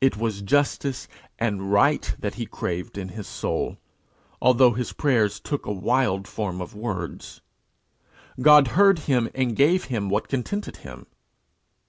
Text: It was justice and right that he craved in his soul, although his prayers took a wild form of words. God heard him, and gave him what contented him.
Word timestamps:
It 0.00 0.16
was 0.16 0.42
justice 0.42 1.08
and 1.40 1.72
right 1.72 2.14
that 2.20 2.34
he 2.36 2.46
craved 2.46 2.96
in 2.96 3.08
his 3.08 3.26
soul, 3.26 3.78
although 4.40 4.74
his 4.74 4.92
prayers 4.92 5.40
took 5.40 5.66
a 5.66 5.72
wild 5.72 6.28
form 6.28 6.60
of 6.60 6.72
words. 6.72 7.40
God 8.40 8.68
heard 8.78 9.00
him, 9.10 9.28
and 9.34 9.56
gave 9.56 9.86
him 9.86 10.08
what 10.08 10.28
contented 10.28 10.76
him. 10.76 11.06